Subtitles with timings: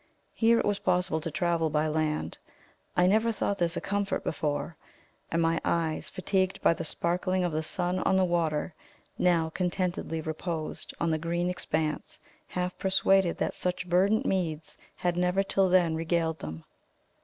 [0.33, 2.39] Here it was possible to travel by land
[2.97, 4.75] I never thought this a comfort before
[5.31, 8.73] and my eyes, fatigued by the sparkling of the sun on the water,
[9.19, 15.43] now contentedly reposed on the green expanse, half persuaded that such verdant meads had never
[15.43, 16.63] till then regaled them.